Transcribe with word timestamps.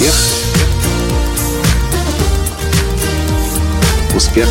Успех. 0.00 0.14
Успех. 4.14 4.48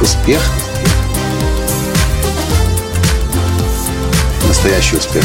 Успех. 0.00 0.40
Настоящий 4.46 4.96
успех. 4.98 5.24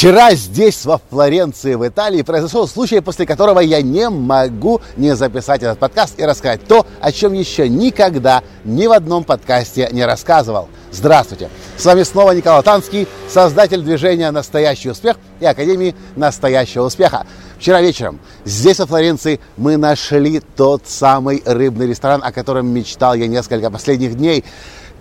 Вчера 0.00 0.32
здесь, 0.32 0.86
во 0.86 0.98
Флоренции, 1.10 1.74
в 1.74 1.86
Италии, 1.86 2.22
произошел 2.22 2.66
случай, 2.66 3.00
после 3.00 3.26
которого 3.26 3.60
я 3.60 3.82
не 3.82 4.08
могу 4.08 4.80
не 4.96 5.14
записать 5.14 5.62
этот 5.62 5.78
подкаст 5.78 6.18
и 6.18 6.24
рассказать 6.24 6.66
то, 6.66 6.86
о 7.02 7.12
чем 7.12 7.34
еще 7.34 7.68
никогда 7.68 8.42
ни 8.64 8.86
в 8.86 8.92
одном 8.92 9.24
подкасте 9.24 9.90
не 9.92 10.06
рассказывал. 10.06 10.70
Здравствуйте! 10.90 11.50
С 11.76 11.84
вами 11.84 12.04
снова 12.04 12.30
Николай 12.30 12.62
Танский, 12.62 13.06
создатель 13.28 13.82
движения 13.82 14.30
«Настоящий 14.30 14.88
успех» 14.88 15.18
и 15.38 15.44
Академии 15.44 15.94
«Настоящего 16.16 16.84
успеха». 16.84 17.26
Вчера 17.58 17.82
вечером 17.82 18.20
здесь, 18.46 18.78
во 18.78 18.86
Флоренции, 18.86 19.38
мы 19.58 19.76
нашли 19.76 20.40
тот 20.56 20.84
самый 20.86 21.42
рыбный 21.44 21.86
ресторан, 21.86 22.22
о 22.24 22.32
котором 22.32 22.68
мечтал 22.68 23.12
я 23.12 23.26
несколько 23.26 23.70
последних 23.70 24.16
дней. 24.16 24.46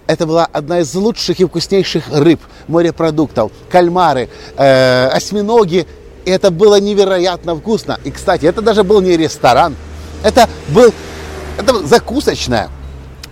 Это 0.09 0.25
была 0.25 0.47
одна 0.51 0.79
из 0.79 0.95
лучших 0.95 1.39
и 1.39 1.45
вкуснейших 1.45 2.05
рыб, 2.11 2.39
морепродуктов, 2.67 3.51
кальмары, 3.69 4.27
э, 4.57 5.07
осьминоги. 5.09 5.85
И 6.25 6.31
это 6.31 6.49
было 6.49 6.79
невероятно 6.79 7.55
вкусно. 7.55 7.99
И, 8.03 8.09
кстати, 8.09 8.47
это 8.47 8.63
даже 8.63 8.83
был 8.83 9.01
не 9.01 9.15
ресторан, 9.15 9.75
это 10.23 10.49
был 10.69 10.91
это 11.59 11.85
закусочная. 11.85 12.71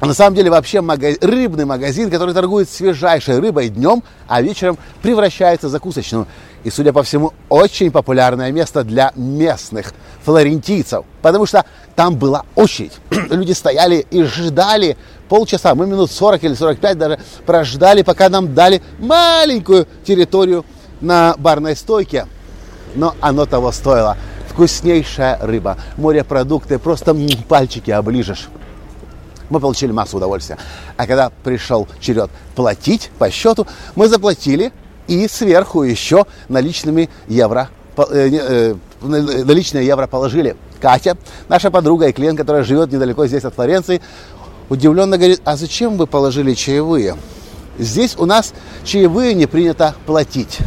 На 0.01 0.13
самом 0.13 0.35
деле 0.35 0.51
вообще 0.51 0.81
магазин, 0.81 1.17
рыбный 1.21 1.65
магазин, 1.65 2.11
который 2.11 2.33
торгует 2.33 2.69
свежайшей 2.69 3.39
рыбой 3.39 3.69
днем, 3.69 4.03
а 4.27 4.41
вечером 4.43 4.77
превращается 5.01 5.67
в 5.67 5.71
закусочную. 5.71 6.27
И, 6.63 6.69
судя 6.69 6.93
по 6.93 7.01
всему, 7.01 7.33
очень 7.49 7.89
популярное 7.89 8.51
место 8.51 8.83
для 8.83 9.11
местных 9.15 9.93
флорентийцев, 10.23 11.03
потому 11.23 11.47
что 11.47 11.65
там 11.95 12.15
была 12.15 12.43
очередь. 12.53 12.91
Люди 13.09 13.53
стояли 13.53 14.05
и 14.11 14.21
ждали 14.23 14.97
полчаса, 15.29 15.73
мы 15.73 15.87
минут 15.87 16.11
40 16.11 16.43
или 16.43 16.53
45 16.53 16.97
даже 16.97 17.19
прождали, 17.47 18.03
пока 18.03 18.29
нам 18.29 18.53
дали 18.53 18.83
маленькую 18.99 19.87
территорию 20.05 20.63
на 21.01 21.33
барной 21.39 21.75
стойке. 21.75 22.27
Но 22.93 23.15
оно 23.19 23.47
того 23.47 23.71
стоило. 23.71 24.15
Вкуснейшая 24.49 25.39
рыба, 25.41 25.77
морепродукты, 25.97 26.77
просто 26.77 27.15
пальчики 27.47 27.89
оближешь 27.89 28.47
мы 29.49 29.59
получили 29.59 29.91
массу 29.91 30.17
удовольствия. 30.17 30.57
А 30.95 31.07
когда 31.07 31.31
пришел 31.43 31.87
черед 31.99 32.29
платить 32.55 33.11
по 33.17 33.29
счету, 33.29 33.67
мы 33.95 34.07
заплатили 34.07 34.71
и 35.07 35.27
сверху 35.27 35.83
еще 35.83 36.25
наличными 36.49 37.09
евро, 37.27 37.69
э, 37.97 38.29
э, 38.31 38.75
наличные 39.01 39.85
евро 39.85 40.07
положили. 40.07 40.55
Катя, 40.81 41.17
наша 41.47 41.71
подруга 41.71 42.07
и 42.07 42.11
клиент, 42.11 42.37
которая 42.37 42.63
живет 42.63 42.91
недалеко 42.91 43.25
здесь 43.25 43.45
от 43.45 43.55
Флоренции, 43.55 44.01
удивленно 44.69 45.17
говорит, 45.17 45.41
а 45.43 45.55
зачем 45.55 45.97
вы 45.97 46.05
положили 46.05 46.53
чаевые? 46.53 47.15
Здесь 47.79 48.15
у 48.17 48.25
нас 48.25 48.53
чаевые 48.83 49.33
не 49.33 49.45
принято 49.45 49.95
платить. 50.05 50.59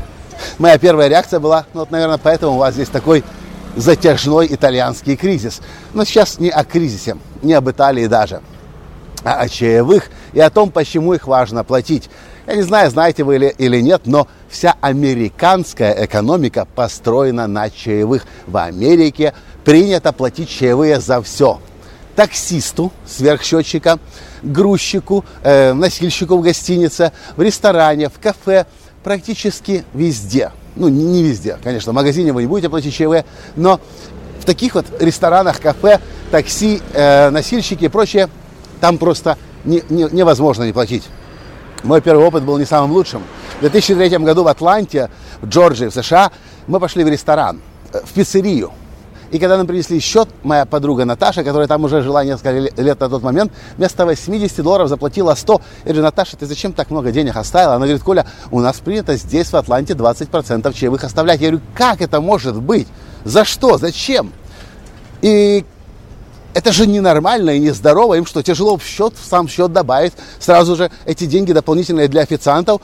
Моя 0.59 0.79
первая 0.79 1.09
реакция 1.09 1.39
была, 1.39 1.67
ну 1.75 1.81
вот, 1.81 1.91
наверное, 1.91 2.19
поэтому 2.19 2.55
у 2.55 2.59
вас 2.59 2.75
здесь 2.75 2.89
такой 2.89 3.25
затяжной 3.77 4.47
итальянский 4.51 5.17
кризис. 5.17 5.61
Но 5.93 6.05
сейчас 6.05 6.39
не 6.39 6.51
о 6.51 6.65
кризисе, 6.65 7.17
не 7.43 7.53
об 7.53 7.69
Италии 7.71 8.07
даже 8.07 8.41
о 9.25 9.49
чаевых 9.49 10.11
и 10.33 10.41
о 10.41 10.51
том, 10.51 10.71
почему 10.71 11.15
их 11.15 11.27
важно 11.27 11.65
платить. 11.65 12.11
Я 12.47 12.57
не 12.57 12.63
знаю, 12.63 12.91
знаете 12.91 13.23
вы 13.23 13.37
или, 13.37 13.55
или 13.59 13.81
нет, 13.81 14.03
но 14.07 14.27
вся 14.49 14.75
американская 14.81 16.05
экономика 16.05 16.67
построена 16.75 17.47
на 17.47 17.71
чаевых. 17.71 18.25
В 18.47 18.57
Америке 18.57 19.35
принято 19.65 20.13
платить 20.13 20.49
чаевые 20.49 21.01
за 21.01 21.23
все. 21.23 21.61
Таксисту, 22.17 22.93
сверхсчетчика, 23.07 23.99
грузчику, 24.43 25.25
э, 25.43 25.73
носильщику 25.73 26.39
в 26.39 26.43
гостинице, 26.43 27.13
в 27.37 27.43
ресторане, 27.43 28.09
в 28.09 28.19
кафе, 28.19 28.67
практически 29.05 29.85
везде. 29.95 30.51
Ну, 30.77 30.89
не, 30.89 31.05
не 31.05 31.23
везде, 31.23 31.57
конечно, 31.63 31.93
в 31.93 31.95
магазине 31.95 32.33
вы 32.33 32.43
не 32.43 32.49
будете 32.49 32.69
платить 32.69 32.95
чаевые, 32.95 33.25
но 33.55 33.81
в 34.41 34.45
таких 34.45 34.75
вот 34.75 34.87
ресторанах, 34.99 35.61
кафе, 35.61 36.01
такси, 36.31 36.83
э, 36.95 37.31
носильщики 37.31 37.85
и 37.85 37.89
прочее– 37.89 38.29
там 38.81 38.99
просто 38.99 39.37
не, 39.65 39.83
не, 39.89 40.05
невозможно 40.11 40.65
не 40.65 40.73
платить. 40.73 41.05
Мой 41.83 42.01
первый 42.01 42.25
опыт 42.27 42.43
был 42.43 42.59
не 42.59 42.65
самым 42.65 42.93
лучшим. 42.93 43.23
В 43.59 43.61
2003 43.61 44.19
году 44.19 44.43
в 44.43 44.49
Атланте, 44.49 45.11
в 45.41 45.49
Джорджии, 45.49 45.87
в 45.87 45.95
США, 45.95 46.31
мы 46.67 46.81
пошли 46.81 47.05
в 47.05 47.09
ресторан, 47.09 47.61
э, 47.93 48.01
в 48.05 48.13
пиццерию. 48.13 48.73
И 49.31 49.39
когда 49.39 49.57
нам 49.57 49.67
принесли 49.67 50.01
счет, 50.01 50.29
моя 50.43 50.67
подруга 50.67 51.05
Наташа, 51.05 51.45
которая 51.45 51.69
там 51.69 51.85
уже 51.85 52.03
жила 52.03 52.25
несколько 52.25 52.51
лет 52.51 52.99
на 52.99 53.09
тот 53.09 53.23
момент, 53.23 53.53
вместо 53.77 54.05
80 54.05 54.63
долларов 54.63 54.89
заплатила 54.89 55.35
100. 55.35 55.53
Я 55.53 55.85
говорю, 55.85 56.03
Наташа, 56.03 56.37
ты 56.37 56.47
зачем 56.47 56.73
так 56.73 56.91
много 56.91 57.13
денег 57.13 57.37
оставила? 57.37 57.75
Она 57.77 57.87
говорит, 57.87 58.03
Коля, 58.03 58.27
у 58.51 58.61
нас 58.61 58.79
принято 58.81 59.17
здесь, 59.17 59.53
в 59.53 59.57
Атланте, 59.57 59.95
20% 59.95 60.73
чаевых 60.73 61.05
оставлять. 61.05 61.41
Я 61.41 61.51
говорю, 61.51 61.65
как 61.75 62.01
это 62.01 62.21
может 62.21 62.61
быть? 62.61 62.89
За 63.25 63.45
что? 63.45 63.79
Зачем? 63.79 64.33
И 65.23 65.65
это 66.55 66.73
же 66.73 66.87
ненормально 66.87 67.51
и 67.51 67.59
нездорово. 67.59 68.15
Им 68.15 68.27
что, 68.27 68.43
тяжело 68.43 68.77
в 68.77 68.85
счет, 68.85 69.15
в 69.15 69.25
сам 69.25 69.49
счет 69.49 69.73
добавить 69.73 70.13
сразу 70.39 70.77
же 70.77 70.91
эти 71.05 71.27
деньги 71.27 71.53
дополнительные 71.53 72.09
для 72.09 72.23
официантов? 72.23 72.83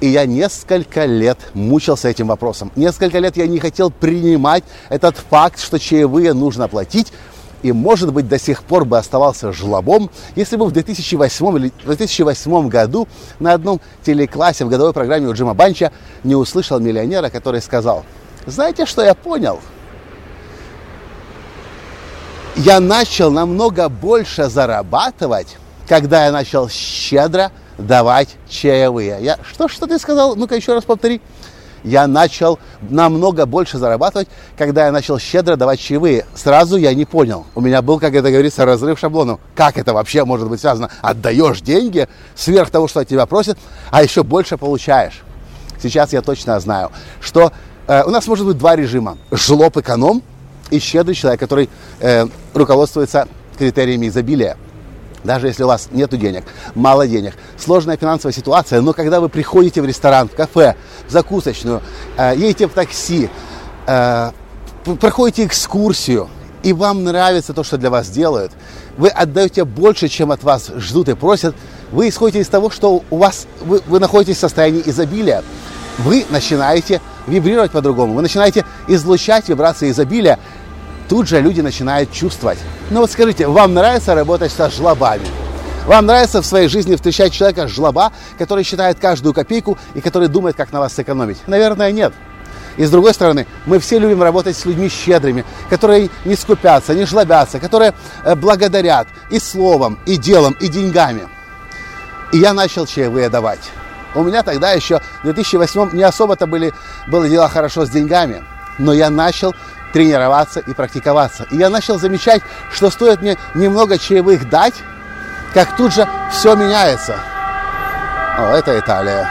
И 0.00 0.08
я 0.08 0.26
несколько 0.26 1.06
лет 1.06 1.38
мучился 1.54 2.08
этим 2.08 2.28
вопросом. 2.28 2.70
Несколько 2.76 3.18
лет 3.18 3.36
я 3.36 3.46
не 3.48 3.58
хотел 3.58 3.90
принимать 3.90 4.62
этот 4.90 5.16
факт, 5.16 5.58
что 5.58 5.78
чаевые 5.78 6.34
нужно 6.34 6.68
платить. 6.68 7.12
И, 7.62 7.72
может 7.72 8.12
быть, 8.12 8.28
до 8.28 8.38
сих 8.38 8.62
пор 8.62 8.84
бы 8.84 8.98
оставался 8.98 9.52
жлобом, 9.52 10.10
если 10.36 10.54
бы 10.54 10.66
в 10.66 10.70
2008 10.70 11.56
или 11.58 11.72
2008 11.84 12.68
году 12.68 13.08
на 13.40 13.52
одном 13.52 13.80
телеклассе 14.04 14.64
в 14.64 14.68
годовой 14.68 14.92
программе 14.92 15.26
у 15.26 15.32
Джима 15.32 15.54
Банча 15.54 15.90
не 16.22 16.36
услышал 16.36 16.78
миллионера, 16.78 17.30
который 17.30 17.60
сказал, 17.60 18.04
знаете, 18.46 18.86
что 18.86 19.02
я 19.02 19.14
понял? 19.14 19.58
Я 22.58 22.80
начал 22.80 23.30
намного 23.30 23.88
больше 23.88 24.48
зарабатывать, 24.48 25.56
когда 25.88 26.26
я 26.26 26.32
начал 26.32 26.68
щедро 26.68 27.52
давать 27.78 28.30
чаевые. 28.48 29.18
Я, 29.20 29.38
что, 29.48 29.68
что 29.68 29.86
ты 29.86 29.98
сказал? 29.98 30.34
Ну-ка 30.34 30.56
еще 30.56 30.74
раз 30.74 30.84
повтори. 30.84 31.20
Я 31.84 32.08
начал 32.08 32.58
намного 32.90 33.46
больше 33.46 33.78
зарабатывать, 33.78 34.28
когда 34.56 34.86
я 34.86 34.92
начал 34.92 35.20
щедро 35.20 35.54
давать 35.54 35.78
чаевые. 35.78 36.26
Сразу 36.34 36.76
я 36.76 36.92
не 36.94 37.04
понял. 37.04 37.46
У 37.54 37.60
меня 37.60 37.80
был, 37.80 38.00
как 38.00 38.14
это 38.14 38.28
говорится, 38.32 38.64
разрыв 38.64 38.98
шаблонов. 38.98 39.38
Как 39.54 39.78
это 39.78 39.94
вообще 39.94 40.24
может 40.24 40.48
быть 40.48 40.60
связано? 40.60 40.90
Отдаешь 41.00 41.60
деньги 41.60 42.08
сверх 42.34 42.70
того, 42.70 42.88
что 42.88 43.00
от 43.00 43.08
тебя 43.08 43.26
просят, 43.26 43.56
а 43.92 44.02
еще 44.02 44.24
больше 44.24 44.58
получаешь. 44.58 45.22
Сейчас 45.80 46.12
я 46.12 46.22
точно 46.22 46.58
знаю, 46.58 46.90
что 47.20 47.52
э, 47.86 48.02
у 48.02 48.10
нас 48.10 48.26
может 48.26 48.46
быть 48.46 48.58
два 48.58 48.74
режима. 48.74 49.16
Жлоб-эконом– 49.30 50.24
и 50.70 50.78
щедрый 50.78 51.14
человек, 51.14 51.40
который 51.40 51.68
э, 52.00 52.26
руководствуется 52.54 53.28
критериями 53.58 54.08
изобилия. 54.08 54.56
Даже 55.24 55.48
если 55.48 55.64
у 55.64 55.66
вас 55.66 55.88
нет 55.90 56.10
денег, 56.10 56.44
мало 56.74 57.06
денег, 57.06 57.34
сложная 57.58 57.96
финансовая 57.96 58.32
ситуация, 58.32 58.80
но 58.80 58.92
когда 58.92 59.20
вы 59.20 59.28
приходите 59.28 59.82
в 59.82 59.84
ресторан, 59.84 60.28
в 60.28 60.34
кафе, 60.34 60.76
в 61.08 61.10
закусочную, 61.10 61.82
э, 62.16 62.34
едете 62.36 62.68
в 62.68 62.72
такси, 62.72 63.28
э, 63.86 64.30
проходите 65.00 65.44
экскурсию, 65.44 66.28
и 66.62 66.72
вам 66.72 67.04
нравится 67.04 67.52
то, 67.52 67.64
что 67.64 67.78
для 67.78 67.90
вас 67.90 68.08
делают, 68.08 68.52
вы 68.96 69.08
отдаете 69.08 69.64
больше, 69.64 70.08
чем 70.08 70.32
от 70.32 70.42
вас 70.42 70.70
ждут 70.76 71.08
и 71.08 71.14
просят, 71.14 71.54
вы 71.92 72.08
исходите 72.08 72.40
из 72.40 72.48
того, 72.48 72.70
что 72.70 73.02
у 73.10 73.16
вас, 73.16 73.46
вы, 73.60 73.80
вы 73.86 74.00
находитесь 74.00 74.36
в 74.36 74.40
состоянии 74.40 74.82
изобилия, 74.84 75.42
вы 75.98 76.24
начинаете 76.30 77.00
вибрировать 77.26 77.70
по-другому, 77.70 78.14
вы 78.14 78.22
начинаете 78.22 78.64
излучать 78.86 79.48
вибрации 79.48 79.90
изобилия, 79.90 80.38
тут 81.08 81.28
же 81.28 81.40
люди 81.40 81.60
начинают 81.60 82.12
чувствовать. 82.12 82.58
Ну 82.90 83.00
вот 83.00 83.10
скажите, 83.10 83.46
вам 83.46 83.74
нравится 83.74 84.14
работать 84.14 84.52
со 84.52 84.70
жлобами? 84.70 85.26
Вам 85.86 86.04
нравится 86.04 86.42
в 86.42 86.46
своей 86.46 86.68
жизни 86.68 86.96
встречать 86.96 87.32
человека 87.32 87.66
жлоба, 87.66 88.12
который 88.38 88.62
считает 88.62 88.98
каждую 88.98 89.32
копейку 89.32 89.78
и 89.94 90.02
который 90.02 90.28
думает, 90.28 90.54
как 90.54 90.70
на 90.70 90.80
вас 90.80 90.92
сэкономить? 90.92 91.38
Наверное, 91.46 91.90
нет. 91.92 92.12
И 92.76 92.84
с 92.84 92.90
другой 92.90 93.14
стороны, 93.14 93.46
мы 93.66 93.78
все 93.80 93.98
любим 93.98 94.22
работать 94.22 94.56
с 94.56 94.64
людьми 94.64 94.88
щедрыми, 94.88 95.44
которые 95.70 96.10
не 96.24 96.36
скупятся, 96.36 96.94
не 96.94 97.06
жлобятся, 97.06 97.58
которые 97.58 97.94
э, 98.22 98.34
благодарят 98.36 99.08
и 99.30 99.40
словом, 99.40 99.98
и 100.06 100.16
делом, 100.16 100.54
и 100.60 100.68
деньгами. 100.68 101.26
И 102.32 102.38
я 102.38 102.52
начал 102.52 102.86
чаевые 102.86 103.30
давать. 103.30 103.70
У 104.14 104.22
меня 104.22 104.42
тогда 104.42 104.72
еще 104.72 105.00
в 105.20 105.24
2008 105.24 105.90
не 105.92 106.02
особо-то 106.02 106.46
были, 106.46 106.72
было 107.06 107.28
дело 107.28 107.48
хорошо 107.48 107.84
с 107.84 107.90
деньгами, 107.90 108.44
но 108.78 108.92
я 108.92 109.10
начал 109.10 109.54
тренироваться 109.92 110.60
и 110.60 110.72
практиковаться. 110.72 111.46
И 111.50 111.56
я 111.56 111.70
начал 111.70 111.98
замечать, 111.98 112.42
что 112.70 112.90
стоит 112.90 113.20
мне 113.20 113.36
немного 113.54 113.98
чаевых 113.98 114.48
дать, 114.48 114.74
как 115.54 115.76
тут 115.76 115.94
же 115.94 116.06
все 116.30 116.54
меняется. 116.54 117.16
О, 118.38 118.54
это 118.54 118.78
Италия. 118.78 119.28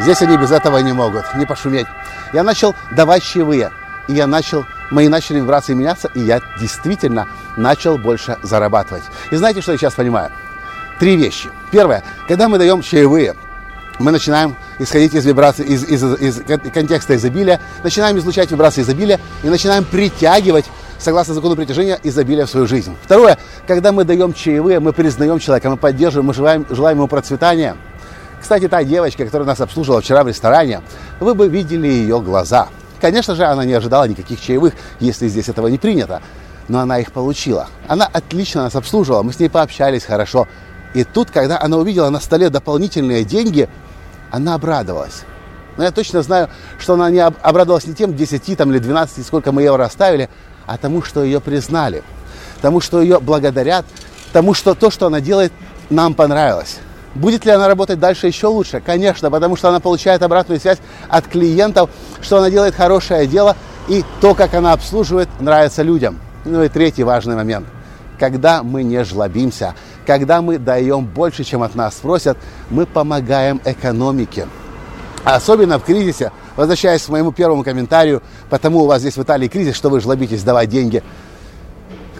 Здесь 0.00 0.20
они 0.22 0.36
без 0.36 0.50
этого 0.50 0.78
не 0.78 0.92
могут, 0.92 1.24
не 1.34 1.46
пошуметь. 1.46 1.86
Я 2.32 2.42
начал 2.42 2.74
давать 2.90 3.22
чаевые, 3.22 3.70
и 4.08 4.14
я 4.14 4.26
начал, 4.26 4.66
мои 4.90 5.08
начали 5.08 5.38
вибрации 5.38 5.74
меняться, 5.74 6.10
и 6.14 6.20
я 6.20 6.40
действительно 6.58 7.28
начал 7.56 7.96
больше 7.96 8.36
зарабатывать. 8.42 9.04
И 9.30 9.36
знаете, 9.36 9.62
что 9.62 9.72
я 9.72 9.78
сейчас 9.78 9.94
понимаю? 9.94 10.30
Три 10.98 11.16
вещи. 11.16 11.50
Первое, 11.70 12.02
когда 12.28 12.48
мы 12.48 12.58
даем 12.58 12.82
чаевые, 12.82 13.36
мы 13.98 14.10
начинаем 14.10 14.56
исходить 14.78 15.14
из 15.14 15.24
вибраций, 15.24 15.64
из, 15.64 15.84
из, 15.84 16.02
из 16.02 16.42
контекста 16.72 17.16
изобилия, 17.16 17.60
начинаем 17.82 18.18
излучать 18.18 18.50
вибрации 18.50 18.82
изобилия 18.82 19.20
и 19.42 19.48
начинаем 19.48 19.84
притягивать, 19.84 20.66
согласно 20.98 21.34
закону 21.34 21.56
притяжения, 21.56 21.98
изобилие 22.02 22.46
в 22.46 22.50
свою 22.50 22.66
жизнь. 22.66 22.94
Второе, 23.02 23.38
когда 23.66 23.92
мы 23.92 24.04
даем 24.04 24.32
чаевые, 24.32 24.80
мы 24.80 24.92
признаем 24.92 25.38
человека, 25.38 25.70
мы 25.70 25.76
поддерживаем, 25.76 26.26
мы 26.26 26.34
желаем, 26.34 26.66
желаем 26.70 26.98
ему 26.98 27.08
процветания. 27.08 27.76
Кстати, 28.40 28.68
та 28.68 28.84
девочка, 28.84 29.24
которая 29.24 29.46
нас 29.46 29.60
обслуживала 29.60 30.00
вчера 30.00 30.22
в 30.22 30.28
ресторане, 30.28 30.82
вы 31.20 31.34
бы 31.34 31.48
видели 31.48 31.88
ее 31.88 32.20
глаза. 32.20 32.68
Конечно 33.00 33.34
же, 33.34 33.44
она 33.44 33.64
не 33.64 33.72
ожидала 33.72 34.04
никаких 34.04 34.40
чаевых, 34.40 34.74
если 35.00 35.28
здесь 35.28 35.48
этого 35.48 35.68
не 35.68 35.78
принято. 35.78 36.22
Но 36.68 36.80
она 36.80 36.98
их 36.98 37.12
получила. 37.12 37.68
Она 37.86 38.06
отлично 38.12 38.62
нас 38.62 38.74
обслуживала, 38.74 39.22
мы 39.22 39.32
с 39.32 39.38
ней 39.38 39.48
пообщались 39.48 40.04
хорошо. 40.04 40.48
И 40.94 41.04
тут, 41.04 41.30
когда 41.30 41.60
она 41.60 41.76
увидела 41.76 42.08
на 42.10 42.20
столе 42.20 42.48
дополнительные 42.48 43.24
деньги, 43.24 43.68
она 44.30 44.54
обрадовалась. 44.54 45.24
Но 45.76 45.84
я 45.84 45.90
точно 45.90 46.22
знаю, 46.22 46.48
что 46.78 46.94
она 46.94 47.10
не 47.10 47.20
обрадовалась 47.20 47.86
не 47.86 47.94
тем 47.94 48.14
10 48.14 48.56
там, 48.56 48.70
или 48.70 48.78
12, 48.78 49.26
сколько 49.26 49.52
мы 49.52 49.62
евро 49.62 49.84
оставили, 49.84 50.28
а 50.66 50.78
тому, 50.78 51.02
что 51.02 51.22
ее 51.22 51.40
признали, 51.40 52.02
тому, 52.62 52.80
что 52.80 53.00
ее 53.00 53.20
благодарят, 53.20 53.84
тому, 54.32 54.54
что 54.54 54.74
то, 54.74 54.90
что 54.90 55.06
она 55.06 55.20
делает, 55.20 55.52
нам 55.90 56.14
понравилось. 56.14 56.78
Будет 57.14 57.46
ли 57.46 57.50
она 57.50 57.68
работать 57.68 57.98
дальше 57.98 58.26
еще 58.26 58.48
лучше? 58.48 58.82
Конечно, 58.84 59.30
потому 59.30 59.56
что 59.56 59.68
она 59.68 59.80
получает 59.80 60.22
обратную 60.22 60.60
связь 60.60 60.78
от 61.08 61.26
клиентов, 61.26 61.88
что 62.20 62.38
она 62.38 62.50
делает 62.50 62.74
хорошее 62.74 63.26
дело, 63.26 63.56
и 63.88 64.04
то, 64.20 64.34
как 64.34 64.52
она 64.54 64.72
обслуживает, 64.72 65.28
нравится 65.40 65.82
людям. 65.82 66.18
Ну 66.44 66.62
и 66.62 66.68
третий 66.68 67.04
важный 67.04 67.34
момент. 67.34 67.66
Когда 68.18 68.62
мы 68.62 68.82
не 68.82 69.02
жлобимся, 69.04 69.74
когда 70.06 70.40
мы 70.40 70.58
даем 70.58 71.04
больше, 71.04 71.44
чем 71.44 71.62
от 71.62 71.74
нас 71.74 71.94
просят, 71.96 72.38
мы 72.70 72.86
помогаем 72.86 73.60
экономике. 73.64 74.46
Особенно 75.24 75.80
в 75.80 75.84
кризисе, 75.84 76.30
возвращаясь 76.54 77.02
к 77.02 77.08
моему 77.08 77.32
первому 77.32 77.64
комментарию, 77.64 78.22
потому 78.48 78.84
у 78.84 78.86
вас 78.86 79.00
здесь 79.00 79.16
в 79.16 79.22
Италии 79.22 79.48
кризис, 79.48 79.74
что 79.74 79.90
вы 79.90 80.00
жлобитесь 80.00 80.44
давать 80.44 80.68
деньги. 80.68 81.02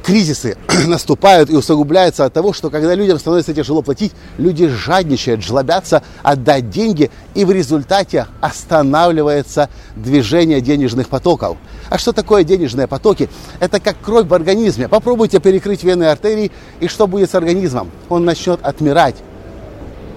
Кризисы 0.06 0.56
наступают 0.86 1.50
и 1.50 1.56
усугубляются 1.56 2.24
от 2.24 2.32
того, 2.32 2.52
что 2.52 2.70
когда 2.70 2.94
людям 2.94 3.18
становится 3.18 3.52
тяжело 3.52 3.82
платить, 3.82 4.12
люди 4.38 4.68
жадничают, 4.68 5.42
жлобятся 5.42 6.00
отдать 6.22 6.70
деньги, 6.70 7.10
и 7.34 7.44
в 7.44 7.50
результате 7.50 8.28
останавливается 8.40 9.68
движение 9.96 10.60
денежных 10.60 11.08
потоков. 11.08 11.56
А 11.90 11.98
что 11.98 12.12
такое 12.12 12.44
денежные 12.44 12.86
потоки? 12.86 13.28
Это 13.58 13.80
как 13.80 13.96
кровь 14.00 14.28
в 14.28 14.34
организме. 14.34 14.86
Попробуйте 14.86 15.40
перекрыть 15.40 15.82
вены 15.82 16.04
и 16.04 16.06
артерии, 16.06 16.52
и 16.78 16.86
что 16.86 17.08
будет 17.08 17.28
с 17.28 17.34
организмом? 17.34 17.90
Он 18.08 18.24
начнет 18.24 18.60
отмирать. 18.64 19.16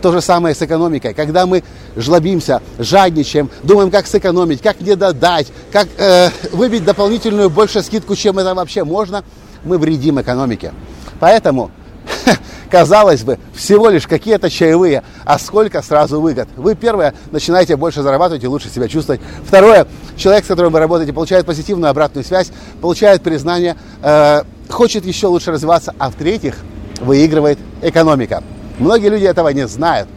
То 0.03 0.12
же 0.12 0.21
самое 0.21 0.53
с 0.53 0.62
экономикой. 0.62 1.15
Когда 1.15 1.47
мы 1.47 1.63
жлобимся, 1.97 2.62
жадничаем, 2.77 3.50
думаем, 3.63 3.89
как 3.89 4.06
сэкономить, 4.06 4.62
как 4.62 4.80
не 4.81 4.95
додать, 4.95 5.47
как 5.71 5.88
э, 5.97 6.30
выбить 6.51 6.86
дополнительную 6.86 7.50
больше 7.50 7.81
скидку, 7.81 8.15
чем 8.15 8.38
это 8.38 8.53
вообще 8.53 8.83
можно, 8.83 9.24
мы 9.64 9.78
вредим 9.78 10.20
экономике. 10.20 10.72
Поэтому 11.20 11.72
казалось 12.70 13.24
бы, 13.24 13.40
всего 13.54 13.90
лишь 13.90 14.08
какие-то 14.08 14.50
чаевые, 14.50 15.04
а 15.26 15.40
сколько 15.40 15.82
сразу 15.82 16.22
выгод. 16.22 16.48
Вы, 16.56 16.76
первое, 16.76 17.14
начинаете 17.32 17.76
больше 17.76 18.02
зарабатывать 18.02 18.44
и 18.44 18.48
лучше 18.48 18.70
себя 18.70 18.88
чувствовать. 18.88 19.22
Второе, 19.46 19.88
человек, 20.16 20.46
с 20.46 20.48
которым 20.48 20.74
вы 20.74 20.80
работаете, 20.80 21.14
получает 21.14 21.46
позитивную 21.46 21.90
обратную 21.92 22.24
связь, 22.24 22.52
получает 22.82 23.22
признание, 23.22 23.76
э, 24.02 24.44
хочет 24.70 25.06
еще 25.06 25.28
лучше 25.28 25.52
развиваться, 25.52 25.94
а 25.98 26.10
в-третьих, 26.10 26.58
выигрывает 27.02 27.60
экономика. 27.82 28.44
Многие 28.78 29.10
люди 29.10 29.26
этого 29.26 29.50
не 29.50 29.68
знают, 29.68 30.10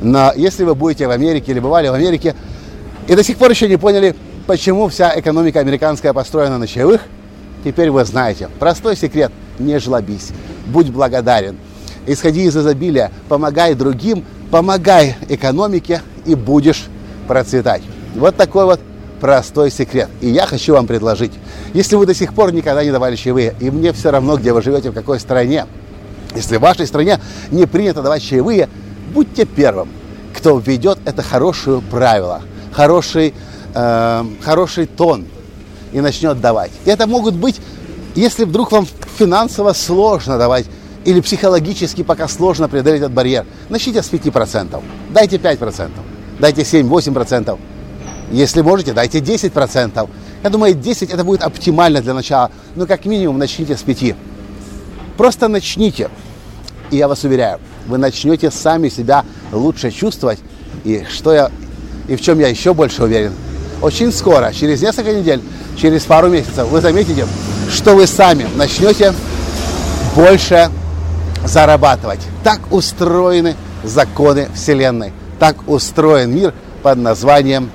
но 0.00 0.32
если 0.34 0.64
вы 0.64 0.74
будете 0.74 1.06
в 1.06 1.10
Америке 1.10 1.52
или 1.52 1.60
бывали 1.60 1.88
в 1.88 1.94
Америке 1.94 2.34
и 3.08 3.14
до 3.14 3.22
сих 3.22 3.36
пор 3.36 3.50
еще 3.50 3.68
не 3.68 3.76
поняли, 3.76 4.14
почему 4.46 4.88
вся 4.88 5.12
экономика 5.18 5.60
американская 5.60 6.12
построена 6.12 6.58
на 6.58 6.66
чаевых, 6.66 7.02
теперь 7.64 7.90
вы 7.90 8.04
знаете. 8.04 8.48
Простой 8.58 8.96
секрет– 8.96 9.32
не 9.58 9.78
жлобись, 9.78 10.30
будь 10.66 10.90
благодарен– 10.90 11.56
исходи 12.06 12.44
из 12.44 12.56
изобилия, 12.56 13.10
помогай 13.28 13.74
другим, 13.74 14.24
помогай 14.50 15.16
экономике 15.28 16.02
и 16.26 16.34
будешь 16.34 16.86
процветать. 17.28 17.82
Вот 18.14 18.36
такой 18.36 18.64
вот 18.64 18.80
простой 19.20 19.70
секрет. 19.70 20.08
И 20.20 20.28
я 20.28 20.46
хочу 20.46 20.72
вам 20.72 20.86
предложить, 20.86 21.32
если 21.74 21.96
вы 21.96 22.06
до 22.06 22.14
сих 22.14 22.34
пор 22.34 22.52
никогда 22.52 22.82
не 22.82 22.90
давали 22.90 23.16
чаевые, 23.16 23.54
и 23.60 23.70
мне 23.70 23.92
все 23.92 24.10
равно, 24.10 24.36
где 24.36 24.52
вы 24.52 24.62
живете, 24.62 24.90
в 24.90 24.94
какой 24.94 25.20
стране, 25.20 25.66
если 26.34 26.56
в 26.56 26.60
вашей 26.60 26.86
стране 26.86 27.20
не 27.50 27.66
принято 27.66 28.02
давать 28.02 28.22
чаевые, 28.22 28.68
будьте 29.12 29.44
первым, 29.44 29.88
кто 30.34 30.58
введет 30.58 30.98
это 31.04 31.22
хорошее 31.22 31.82
правило, 31.90 32.42
хороший, 32.72 33.34
э, 33.74 34.24
хороший 34.42 34.86
тон 34.86 35.26
и 35.92 36.00
начнет 36.00 36.40
давать. 36.40 36.70
И 36.84 36.90
это 36.90 37.06
могут 37.06 37.34
быть, 37.34 37.60
если 38.14 38.44
вдруг 38.44 38.72
вам 38.72 38.86
финансово 39.18 39.72
сложно 39.72 40.38
давать 40.38 40.66
или 41.04 41.20
психологически 41.20 42.02
пока 42.02 42.28
сложно 42.28 42.68
преодолеть 42.68 43.00
этот 43.00 43.12
барьер, 43.12 43.46
начните 43.68 44.02
с 44.02 44.10
5%. 44.10 44.82
Дайте 45.10 45.36
5%, 45.36 45.90
дайте 46.38 46.62
7-8%. 46.62 47.58
Если 48.30 48.62
можете, 48.62 48.92
дайте 48.92 49.18
10%. 49.18 50.08
Я 50.42 50.50
думаю, 50.50 50.74
10 50.74 51.10
это 51.10 51.24
будет 51.24 51.42
оптимально 51.42 52.00
для 52.00 52.14
начала. 52.14 52.50
Но 52.76 52.86
как 52.86 53.04
минимум 53.04 53.38
начните 53.38 53.76
с 53.76 53.82
5. 53.82 54.14
Просто 55.16 55.48
начните. 55.48 56.10
И 56.90 56.96
я 56.96 57.08
вас 57.08 57.24
уверяю, 57.24 57.60
вы 57.86 57.98
начнете 57.98 58.50
сами 58.50 58.88
себя 58.88 59.24
лучше 59.52 59.90
чувствовать. 59.90 60.38
И 60.84 61.04
что 61.08 61.32
я, 61.32 61.50
и 62.08 62.16
в 62.16 62.20
чем 62.20 62.38
я 62.38 62.48
еще 62.48 62.72
больше 62.74 63.02
уверен, 63.02 63.32
очень 63.82 64.12
скоро, 64.12 64.52
через 64.52 64.82
несколько 64.82 65.12
недель, 65.12 65.42
через 65.76 66.04
пару 66.04 66.28
месяцев, 66.28 66.68
вы 66.68 66.80
заметите, 66.80 67.26
что 67.70 67.94
вы 67.94 68.06
сами 68.06 68.46
начнете 68.56 69.14
больше 70.14 70.70
зарабатывать. 71.44 72.20
Так 72.44 72.60
устроены 72.70 73.56
законы 73.84 74.48
Вселенной. 74.54 75.12
Так 75.38 75.56
устроен 75.68 76.34
мир 76.34 76.52
под 76.82 76.98
названием 76.98 77.70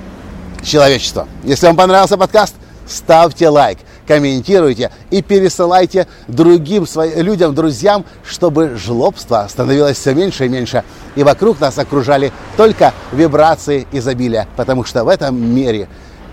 человечество. 0.62 1.26
Если 1.42 1.66
вам 1.66 1.76
понравился 1.76 2.16
подкаст, 2.16 2.54
ставьте 2.88 3.48
лайк, 3.48 3.78
комментируйте 4.06 4.90
и 5.10 5.22
пересылайте 5.22 6.06
другим 6.28 6.86
своим 6.86 7.18
людям, 7.24 7.54
друзьям, 7.54 8.04
чтобы 8.24 8.76
жлобство 8.76 9.46
становилось 9.48 9.98
все 9.98 10.14
меньше 10.14 10.46
и 10.46 10.48
меньше. 10.48 10.84
И 11.14 11.22
вокруг 11.22 11.60
нас 11.60 11.78
окружали 11.78 12.32
только 12.56 12.94
вибрации 13.12 13.86
изобилия, 13.92 14.48
потому 14.56 14.84
что 14.84 15.04
в 15.04 15.08
этом 15.08 15.36
мире 15.36 15.88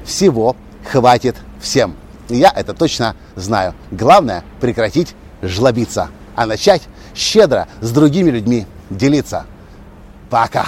всего 0.05 0.55
хватит 0.89 1.35
всем. 1.61 1.95
Я 2.29 2.51
это 2.55 2.73
точно 2.73 3.15
знаю. 3.35 3.73
Главное 3.91 4.43
прекратить 4.61 5.15
жлобиться, 5.41 6.09
а 6.35 6.45
начать 6.45 6.83
щедро 7.15 7.67
с 7.81 7.91
другими 7.91 8.29
людьми 8.29 8.65
делиться. 8.89 9.45
Пока! 10.29 10.67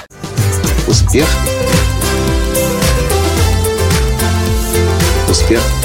Успех! 0.88 1.28
Успех! 5.30 5.85